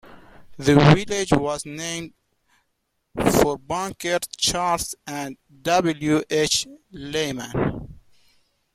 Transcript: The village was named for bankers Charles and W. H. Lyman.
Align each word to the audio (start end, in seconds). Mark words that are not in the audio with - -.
The 0.57 0.73
village 0.95 1.31
was 1.31 1.63
named 1.63 2.15
for 3.39 3.59
bankers 3.59 4.21
Charles 4.35 4.95
and 5.05 5.37
W. 5.61 6.23
H. 6.27 6.65
Lyman. 6.91 7.87